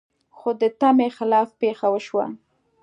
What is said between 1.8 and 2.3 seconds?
وشوه.